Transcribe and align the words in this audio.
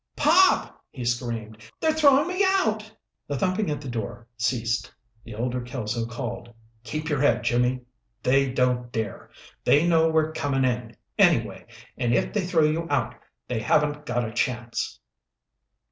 "Pop!" 0.15 0.81
he 0.89 1.05
screamed. 1.05 1.59
"They're 1.79 1.93
throwing 1.93 2.27
me 2.27 2.43
out!" 2.43 2.91
The 3.27 3.37
thumping 3.37 3.69
at 3.69 3.79
the 3.81 3.87
door 3.87 4.25
ceased. 4.35 4.91
The 5.23 5.33
elder 5.33 5.61
Kelso 5.61 6.07
called, 6.07 6.51
"Keep 6.83 7.07
your 7.09 7.21
head, 7.21 7.43
Jimmy. 7.43 7.81
They 8.23 8.51
don't 8.51 8.91
dare. 8.91 9.29
They 9.63 9.85
know 9.87 10.09
we're 10.09 10.31
comin' 10.31 10.65
in, 10.65 10.95
anyway, 11.19 11.67
and 11.99 12.15
if 12.15 12.33
they 12.33 12.43
throw 12.47 12.63
you 12.63 12.87
out 12.89 13.13
they 13.47 13.59
haven't 13.59 14.07
got 14.07 14.27
a 14.27 14.33
chance." 14.33 14.99